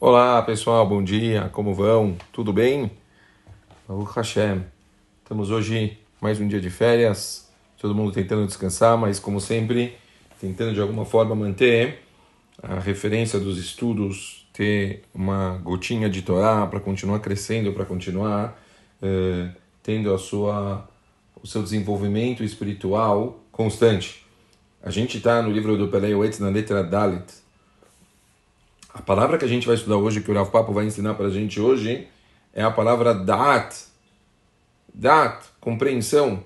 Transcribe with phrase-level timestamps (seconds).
[0.00, 2.16] Olá pessoal, bom dia, como vão?
[2.32, 2.88] Tudo bem?
[3.88, 4.64] Baruch Hashem.
[5.24, 9.98] Estamos hoje mais um dia de férias, todo mundo tentando descansar, mas como sempre,
[10.40, 11.98] tentando de alguma forma manter
[12.62, 18.56] a referência dos estudos, ter uma gotinha de Torá para continuar crescendo, para continuar
[19.02, 19.50] eh,
[19.82, 20.88] tendo a sua,
[21.42, 24.24] o seu desenvolvimento espiritual constante.
[24.80, 27.47] A gente está no livro do Pelei na letra Dalit,
[28.98, 31.26] a palavra que a gente vai estudar hoje, que o Rav Papo vai ensinar para
[31.26, 32.08] a gente hoje,
[32.52, 33.86] é a palavra dat.
[34.92, 36.42] Dat, compreensão.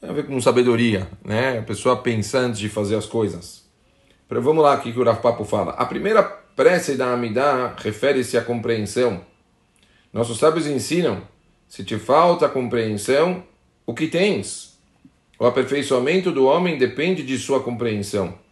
[0.00, 1.60] Tem a ver com sabedoria, né?
[1.60, 3.64] A pessoa pensar antes de fazer as coisas.
[4.28, 5.74] Vamos lá, o que o Rav Papo fala.
[5.74, 9.24] A primeira prece da Amidá refere-se à compreensão.
[10.12, 11.22] Nossos sábios ensinam,
[11.68, 13.44] se te falta compreensão,
[13.86, 14.76] o que tens?
[15.38, 18.42] O aperfeiçoamento do homem depende de sua compreensão.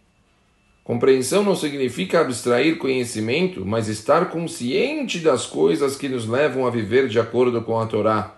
[0.83, 7.07] Compreensão não significa abstrair conhecimento, mas estar consciente das coisas que nos levam a viver
[7.07, 8.35] de acordo com a Torá,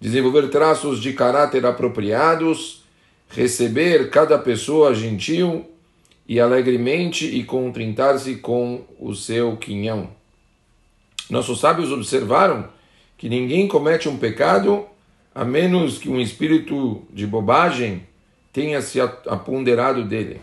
[0.00, 2.84] desenvolver traços de caráter apropriados,
[3.28, 5.68] receber cada pessoa gentil
[6.28, 10.10] e alegremente e contrintar-se com o seu quinhão.
[11.28, 12.68] Nossos sábios observaram
[13.18, 14.86] que ninguém comete um pecado
[15.34, 18.04] a menos que um espírito de bobagem
[18.52, 20.40] tenha se aponderado dele.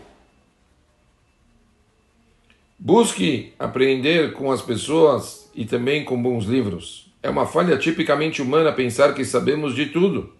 [2.80, 7.12] Busque aprender com as pessoas e também com bons livros.
[7.20, 10.32] É uma falha tipicamente humana pensar que sabemos de tudo.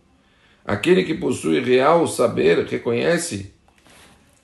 [0.64, 3.52] Aquele que possui real saber reconhece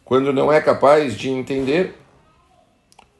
[0.04, 1.94] quando não é capaz de entender.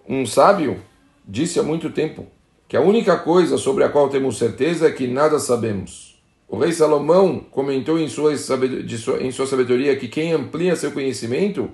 [0.09, 0.83] Um sábio
[1.25, 2.27] disse há muito tempo
[2.67, 6.21] que a única coisa sobre a qual temos certeza é que nada sabemos.
[6.49, 11.71] O rei Salomão comentou em sua, sabedoria que quem amplia seu conhecimento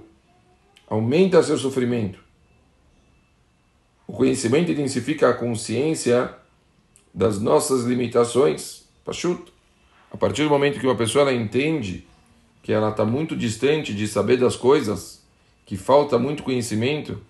[0.86, 2.29] aumenta seu sofrimento.
[4.10, 6.34] O conhecimento intensifica a consciência
[7.14, 8.82] das nossas limitações.
[9.04, 9.52] Pachuto.
[10.10, 12.08] A partir do momento que uma pessoa ela entende
[12.60, 15.24] que ela está muito distante de saber das coisas,
[15.64, 17.20] que falta muito conhecimento,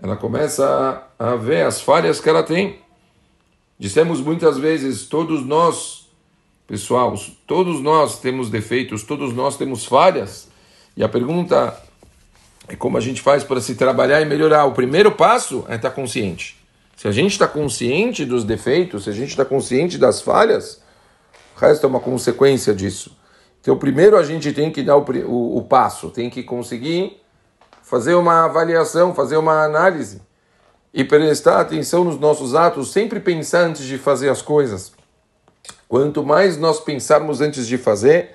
[0.00, 2.78] ela começa a, a ver as falhas que ela tem.
[3.76, 6.08] Dissemos muitas vezes, todos nós,
[6.64, 7.12] pessoal,
[7.44, 10.48] todos nós temos defeitos, todos nós temos falhas.
[10.96, 11.76] E a pergunta
[12.70, 14.64] é como a gente faz para se trabalhar e melhorar.
[14.64, 16.56] O primeiro passo é estar consciente.
[16.96, 20.80] Se a gente está consciente dos defeitos, se a gente está consciente das falhas,
[21.56, 23.18] o resto é uma consequência disso.
[23.60, 27.20] Então, primeiro a gente tem que dar o, o, o passo, tem que conseguir
[27.82, 30.22] fazer uma avaliação, fazer uma análise
[30.94, 34.92] e prestar atenção nos nossos atos, sempre pensar antes de fazer as coisas.
[35.88, 38.30] Quanto mais nós pensarmos antes de fazer,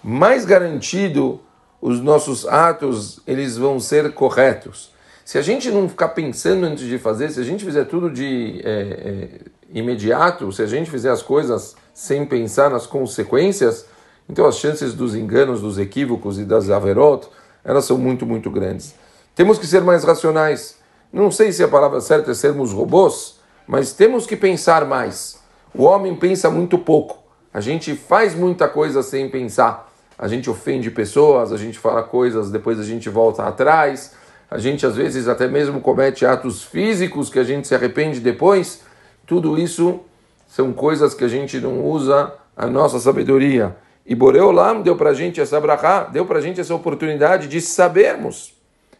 [0.00, 1.40] mais garantido
[1.80, 4.90] os nossos atos eles vão ser corretos.
[5.24, 8.60] Se a gente não ficar pensando antes de fazer, se a gente fizer tudo de
[8.64, 9.28] é, é,
[9.72, 13.86] imediato, se a gente fizer as coisas sem pensar nas consequências,
[14.28, 17.28] então as chances dos enganos, dos equívocos e das averot,
[17.64, 18.94] elas são muito, muito grandes.
[19.34, 20.76] Temos que ser mais racionais.
[21.12, 25.38] Não sei se a palavra certa é sermos robôs, mas temos que pensar mais.
[25.74, 27.18] O homem pensa muito pouco.
[27.52, 29.89] A gente faz muita coisa sem pensar
[30.20, 34.14] a gente ofende pessoas, a gente fala coisas, depois a gente volta atrás,
[34.50, 38.82] a gente às vezes até mesmo comete atos físicos que a gente se arrepende depois.
[39.26, 40.00] Tudo isso
[40.46, 43.74] são coisas que a gente não usa a nossa sabedoria.
[44.04, 47.58] E Boreolam deu para a gente essa brachá, deu para a gente essa oportunidade de
[47.58, 48.52] sabermos.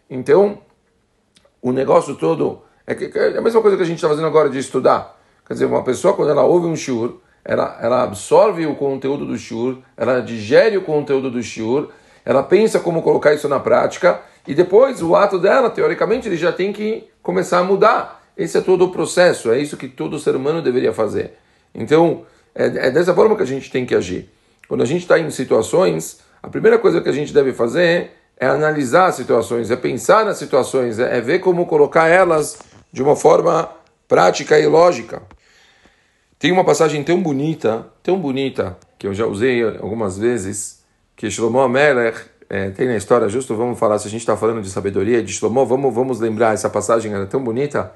[0.09, 0.59] Então,
[1.61, 4.49] o negócio todo é, que, é a mesma coisa que a gente está fazendo agora
[4.49, 5.21] de estudar.
[5.47, 9.37] Quer dizer, uma pessoa, quando ela ouve um shur, ela, ela absorve o conteúdo do
[9.39, 11.91] shur, ela digere o conteúdo do shur,
[12.25, 16.53] ela pensa como colocar isso na prática e depois o ato dela, teoricamente, ele já
[16.53, 18.23] tem que começar a mudar.
[18.37, 21.35] Esse é todo o processo, é isso que todo ser humano deveria fazer.
[21.75, 22.25] Então,
[22.55, 24.29] é, é dessa forma que a gente tem que agir.
[24.69, 28.47] Quando a gente está em situações, a primeira coisa que a gente deve fazer é
[28.47, 32.59] analisar as situações, é pensar nas situações, é, é ver como colocar elas
[32.93, 33.69] de uma forma
[34.09, 35.23] prática e lógica.
[36.41, 40.83] Tem uma passagem tão bonita, tão bonita, que eu já usei algumas vezes,
[41.15, 44.63] que Shlomo Amelech é, tem na história, justo vamos falar, se a gente está falando
[44.63, 47.93] de sabedoria de Shlomo, vamos, vamos lembrar, essa passagem era tão bonita.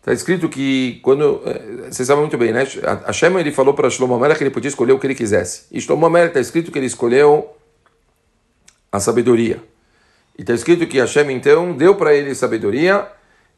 [0.00, 2.66] Está escrito que quando, é, você sabe muito bem, né?
[3.04, 5.66] A Shema ele falou para Shlomo Amelech que ele podia escolher o que ele quisesse.
[5.70, 7.56] E Shlomo Amelech está escrito que ele escolheu
[8.90, 9.62] a sabedoria.
[10.36, 13.06] E está escrito que Hashem então deu para ele sabedoria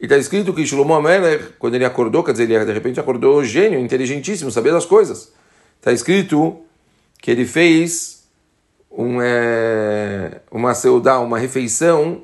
[0.00, 3.42] e está escrito que Shlomo Amelech, quando ele acordou, quer dizer, ele de repente acordou
[3.44, 5.32] gênio, inteligentíssimo, sabia das coisas.
[5.78, 6.60] Está escrito
[7.20, 8.28] que ele fez
[8.90, 12.22] um, é, uma seudá, uma refeição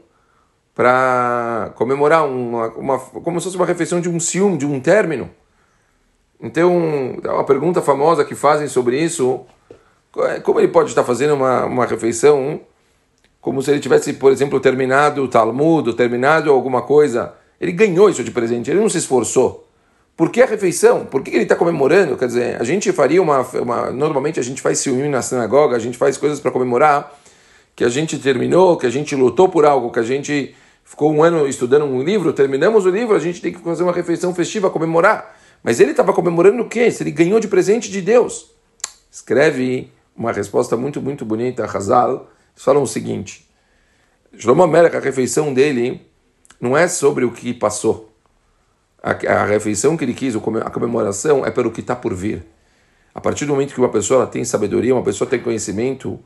[0.74, 5.30] para comemorar uma, uma, como se fosse uma refeição de um ciúme, de um término.
[6.40, 9.44] Então, é uma pergunta famosa que fazem sobre isso.
[10.44, 12.60] Como ele pode estar fazendo uma, uma refeição
[13.40, 17.34] como se ele tivesse, por exemplo, terminado o Talmud, terminado alguma coisa?
[17.64, 19.66] Ele ganhou isso de presente, ele não se esforçou.
[20.14, 21.06] Por que a refeição?
[21.06, 22.14] Por que ele está comemorando?
[22.14, 23.90] Quer dizer, a gente faria uma, uma.
[23.90, 27.18] Normalmente a gente faz ciúme na sinagoga, a gente faz coisas para comemorar
[27.74, 31.22] que a gente terminou, que a gente lutou por algo, que a gente ficou um
[31.22, 34.68] ano estudando um livro, terminamos o livro, a gente tem que fazer uma refeição festiva,
[34.68, 35.34] comemorar.
[35.62, 36.90] Mas ele estava comemorando o quê?
[36.90, 38.50] Se ele ganhou de presente de Deus.
[39.10, 42.28] Escreve uma resposta muito, muito bonita, Hazal.
[42.52, 43.48] Eles falam o seguinte:
[44.36, 46.06] Shlomo Amelech, a refeição dele
[46.60, 48.14] não é sobre o que passou
[49.04, 52.42] a, a refeição que ele quis, a comemoração, é pelo que está por vir.
[53.14, 56.18] A partir do momento que uma pessoa tem sabedoria, uma pessoa tem conhecimento,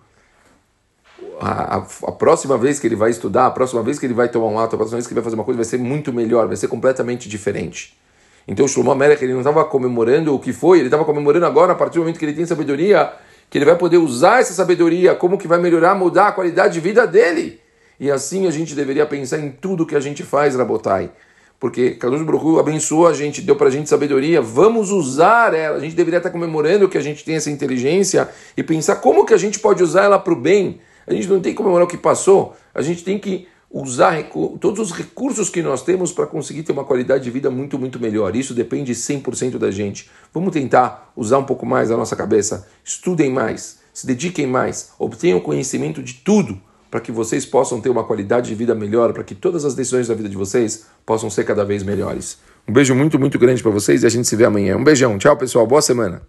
[1.41, 4.29] a, a, a, próxima vez que ele vai estudar, a próxima vez que ele vai
[4.29, 6.13] tomar um ato, a próxima vez que ele vai fazer uma coisa, vai ser muito
[6.13, 7.99] melhor, vai ser completamente diferente.
[8.47, 11.73] Então o Shlomo Melech, ele não estava comemorando o que foi, ele estava comemorando agora,
[11.73, 13.13] a partir do momento que ele tem sabedoria,
[13.51, 16.81] que ele vai poder usar essa sabedoria, como que vai melhorar, mudar a qualidade de
[16.81, 17.61] vida dele.
[17.99, 21.11] E assim a gente deveria pensar em tudo que a gente faz, Rabotai
[21.61, 25.77] porque Kadosh Baruch abençoou a gente, deu para a gente sabedoria, vamos usar ela.
[25.77, 29.35] A gente deveria estar comemorando que a gente tem essa inteligência e pensar como que
[29.35, 30.81] a gente pode usar ela para o bem.
[31.07, 34.23] A gente não tem que comemorar o que passou, a gente tem que usar
[34.61, 37.99] todos os recursos que nós temos para conseguir ter uma qualidade de vida muito, muito
[37.99, 38.35] melhor.
[38.37, 40.09] Isso depende 100% da gente.
[40.33, 42.67] Vamos tentar usar um pouco mais a nossa cabeça.
[42.85, 46.59] Estudem mais, se dediquem mais, obtenham conhecimento de tudo
[46.91, 50.09] para que vocês possam ter uma qualidade de vida melhor, para que todas as decisões
[50.09, 52.39] da vida de vocês possam ser cada vez melhores.
[52.67, 54.77] Um beijo muito, muito grande para vocês e a gente se vê amanhã.
[54.77, 55.17] Um beijão.
[55.19, 55.67] Tchau, pessoal.
[55.67, 56.23] Boa semana.